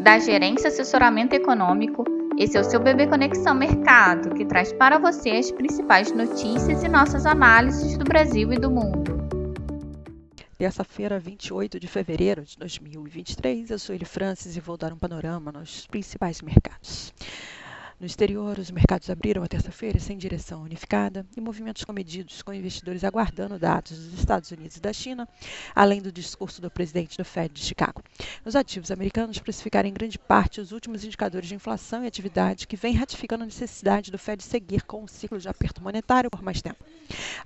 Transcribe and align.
da 0.00 0.18
Gerência 0.18 0.68
Assessoramento 0.68 1.34
Econômico. 1.34 2.04
Esse 2.38 2.56
é 2.56 2.60
o 2.60 2.64
seu 2.64 2.80
Bebê 2.80 3.06
Conexão 3.06 3.54
Mercado, 3.54 4.34
que 4.34 4.46
traz 4.46 4.72
para 4.72 4.98
você 4.98 5.30
as 5.30 5.50
principais 5.50 6.10
notícias 6.10 6.82
e 6.82 6.88
nossas 6.88 7.26
análises 7.26 7.98
do 7.98 8.04
Brasil 8.04 8.50
e 8.50 8.56
do 8.56 8.70
mundo. 8.70 9.20
Terça-feira, 10.56 11.18
28 11.18 11.78
de 11.78 11.86
fevereiro 11.86 12.42
de 12.42 12.56
2023, 12.56 13.70
eu 13.70 13.78
sou 13.78 13.94
Eli 13.94 14.06
Francis 14.06 14.56
e 14.56 14.60
vou 14.60 14.76
dar 14.76 14.92
um 14.92 14.96
panorama 14.96 15.52
nos 15.52 15.86
principais 15.86 16.40
mercados. 16.40 17.12
No 18.00 18.06
exterior, 18.06 18.58
os 18.58 18.70
mercados 18.70 19.10
abriram 19.10 19.42
a 19.42 19.46
terça-feira 19.46 20.00
sem 20.00 20.16
direção 20.16 20.62
unificada 20.62 21.26
e 21.36 21.40
movimentos 21.40 21.84
comedidos, 21.84 22.40
com 22.40 22.50
investidores 22.50 23.04
aguardando 23.04 23.58
dados 23.58 23.92
dos 23.92 24.18
Estados 24.18 24.50
Unidos 24.50 24.78
e 24.78 24.80
da 24.80 24.90
China, 24.90 25.28
além 25.74 26.00
do 26.00 26.10
discurso 26.10 26.62
do 26.62 26.70
presidente 26.70 27.18
do 27.18 27.26
Fed 27.26 27.52
de 27.52 27.60
Chicago. 27.60 28.02
Os 28.42 28.56
ativos 28.56 28.90
americanos 28.90 29.38
precificaram 29.38 29.86
em 29.86 29.92
grande 29.92 30.18
parte 30.18 30.62
os 30.62 30.72
últimos 30.72 31.04
indicadores 31.04 31.46
de 31.46 31.54
inflação 31.54 32.02
e 32.02 32.06
atividade, 32.06 32.66
que 32.66 32.74
vem 32.74 32.94
ratificando 32.94 33.42
a 33.42 33.46
necessidade 33.46 34.10
do 34.10 34.18
Fed 34.18 34.42
seguir 34.42 34.82
com 34.84 35.04
o 35.04 35.08
ciclo 35.08 35.38
de 35.38 35.50
aperto 35.50 35.82
monetário 35.82 36.30
por 36.30 36.40
mais 36.40 36.62
tempo. 36.62 36.82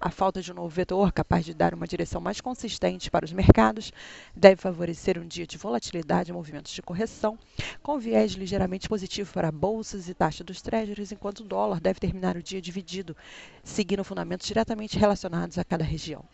A 0.00 0.10
falta 0.10 0.42
de 0.42 0.52
um 0.52 0.54
novo 0.54 0.68
vetor 0.68 1.12
capaz 1.12 1.44
de 1.44 1.54
dar 1.54 1.74
uma 1.74 1.86
direção 1.86 2.20
mais 2.20 2.40
consistente 2.40 3.10
para 3.10 3.24
os 3.24 3.32
mercados 3.32 3.92
deve 4.34 4.60
favorecer 4.60 5.18
um 5.18 5.26
dia 5.26 5.46
de 5.46 5.56
volatilidade 5.56 6.30
e 6.30 6.34
movimentos 6.34 6.72
de 6.72 6.82
correção, 6.82 7.38
com 7.82 7.98
viés 7.98 8.32
ligeiramente 8.32 8.88
positivo 8.88 9.32
para 9.32 9.50
bolsas 9.50 10.08
e 10.08 10.14
taxas 10.14 10.44
dos 10.44 10.60
treasuries, 10.60 11.12
enquanto 11.12 11.40
o 11.40 11.44
dólar 11.44 11.80
deve 11.80 12.00
terminar 12.00 12.36
o 12.36 12.42
dia 12.42 12.60
dividido, 12.60 13.16
seguindo 13.62 14.04
fundamentos 14.04 14.46
diretamente 14.46 14.98
relacionados 14.98 15.58
a 15.58 15.64
cada 15.64 15.84
região. 15.84 16.24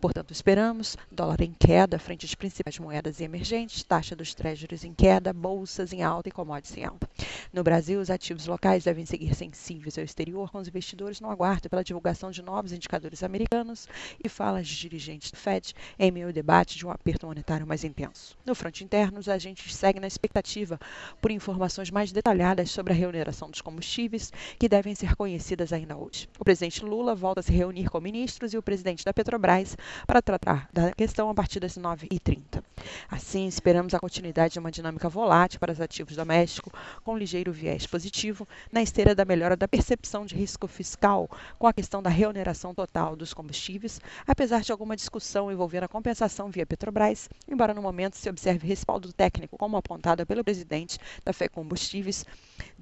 Portanto, 0.00 0.32
esperamos 0.32 0.96
dólar 1.10 1.40
em 1.40 1.54
queda 1.58 1.98
frente 1.98 2.26
às 2.26 2.34
principais 2.34 2.78
moedas 2.78 3.20
emergentes, 3.20 3.82
taxa 3.82 4.16
dos 4.16 4.34
treasuries 4.34 4.84
em 4.84 4.92
queda, 4.92 5.32
bolsas 5.32 5.92
em 5.92 6.02
alta 6.02 6.28
e 6.28 6.32
commodities 6.32 6.76
em 6.76 6.84
alta. 6.84 7.08
No 7.52 7.62
Brasil, 7.62 8.00
os 8.00 8.10
ativos 8.10 8.46
locais 8.46 8.84
devem 8.84 9.04
seguir 9.04 9.34
sensíveis 9.34 9.98
ao 9.98 10.04
exterior, 10.04 10.50
com 10.50 10.58
os 10.58 10.68
investidores 10.68 11.20
no 11.20 11.30
aguardo 11.30 11.68
pela 11.68 11.84
divulgação 11.84 12.30
de 12.30 12.42
novos 12.42 12.72
indicadores 12.80 13.22
americanos 13.22 13.86
e 14.22 14.28
falas 14.28 14.66
de 14.66 14.76
dirigentes 14.76 15.30
do 15.30 15.36
Fed 15.36 15.74
em 15.98 16.10
meio 16.10 16.28
ao 16.28 16.32
debate 16.32 16.78
de 16.78 16.86
um 16.86 16.90
aperto 16.90 17.26
monetário 17.26 17.66
mais 17.66 17.84
intenso. 17.84 18.36
No 18.44 18.54
fronte 18.54 18.82
interno, 18.82 19.20
os 19.20 19.28
agentes 19.28 19.74
seguem 19.74 20.00
na 20.00 20.06
expectativa 20.06 20.80
por 21.20 21.30
informações 21.30 21.90
mais 21.90 22.10
detalhadas 22.10 22.70
sobre 22.70 22.92
a 22.92 22.96
remuneração 22.96 23.50
dos 23.50 23.60
combustíveis, 23.60 24.32
que 24.58 24.68
devem 24.68 24.94
ser 24.94 25.14
conhecidas 25.14 25.72
ainda 25.72 25.96
hoje. 25.96 26.28
O 26.38 26.44
presidente 26.44 26.84
Lula 26.84 27.14
volta 27.14 27.40
a 27.40 27.42
se 27.42 27.52
reunir 27.52 27.90
com 27.90 28.00
ministros 28.00 28.54
e 28.54 28.58
o 28.58 28.62
presidente 28.62 29.04
da 29.04 29.12
Petrobras 29.12 29.76
para 30.06 30.22
tratar 30.22 30.68
da 30.72 30.92
questão 30.92 31.28
a 31.28 31.34
partir 31.34 31.60
das 31.60 31.76
9h30. 31.76 32.62
Assim, 33.10 33.46
esperamos 33.46 33.94
a 33.94 34.00
continuidade 34.00 34.54
de 34.54 34.58
uma 34.58 34.70
dinâmica 34.70 35.08
volátil 35.08 35.60
para 35.60 35.72
os 35.72 35.80
ativos 35.80 36.16
domésticos, 36.16 36.72
com 37.04 37.16
ligeiro 37.16 37.52
viés 37.52 37.86
positivo, 37.86 38.46
na 38.72 38.82
esteira 38.82 39.14
da 39.14 39.24
melhora 39.24 39.56
da 39.56 39.68
percepção 39.68 40.24
de 40.24 40.34
risco 40.34 40.66
fiscal 40.66 41.28
com 41.58 41.66
a 41.66 41.72
questão 41.72 42.02
da 42.02 42.10
reoneração 42.10 42.74
total 42.74 43.16
dos 43.16 43.34
combustíveis, 43.34 44.00
apesar 44.26 44.62
de 44.62 44.72
alguma 44.72 44.96
discussão 44.96 45.50
envolvendo 45.50 45.84
a 45.84 45.88
compensação 45.88 46.50
via 46.50 46.66
Petrobras, 46.66 47.28
embora 47.48 47.74
no 47.74 47.82
momento 47.82 48.16
se 48.16 48.28
observe 48.28 48.66
respaldo 48.66 49.12
técnico, 49.12 49.58
como 49.58 49.76
apontado 49.76 50.26
pelo 50.26 50.44
presidente 50.44 50.98
da 51.24 51.32
FE 51.32 51.48
Combustíveis, 51.48 52.24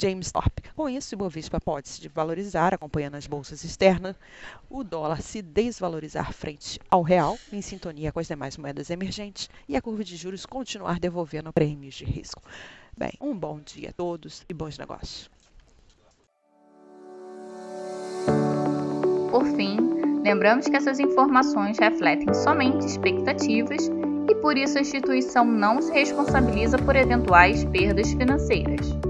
James 0.00 0.30
Thorpe. 0.30 0.62
Com 0.74 0.88
isso, 0.88 1.14
o 1.14 1.16
Ibovespa 1.16 1.60
pode 1.60 1.88
se 1.88 2.08
valorizar, 2.08 2.74
acompanhando 2.74 3.16
as 3.16 3.26
bolsas 3.26 3.64
externas, 3.64 4.16
o 4.68 4.84
dólar 4.84 5.22
se 5.22 5.42
desvalorizar 5.42 6.32
frente 6.32 6.78
ao 6.90 7.02
real, 7.02 7.38
em 7.52 7.62
sintonia 7.62 8.12
com 8.12 8.20
as 8.20 8.28
demais 8.28 8.56
moedas 8.56 8.90
emergentes, 8.90 9.48
e 9.68 9.76
a 9.76 9.82
curva 9.88 10.04
de 10.04 10.16
juros 10.16 10.44
continuar 10.44 11.00
devolvendo 11.00 11.50
prêmios 11.50 11.94
de 11.94 12.04
risco. 12.04 12.42
Bem, 12.94 13.12
um 13.18 13.34
bom 13.34 13.58
dia 13.58 13.88
a 13.88 13.92
todos 13.94 14.44
e 14.46 14.52
bons 14.52 14.76
negócios. 14.76 15.30
Por 19.30 19.46
fim, 19.56 19.78
lembramos 20.22 20.66
que 20.66 20.76
essas 20.76 21.00
informações 21.00 21.78
refletem 21.78 22.34
somente 22.34 22.84
expectativas 22.84 23.90
e 24.30 24.34
por 24.42 24.58
isso 24.58 24.76
a 24.76 24.82
instituição 24.82 25.46
não 25.46 25.80
se 25.80 25.90
responsabiliza 25.90 26.76
por 26.76 26.94
eventuais 26.94 27.64
perdas 27.64 28.12
financeiras. 28.12 29.07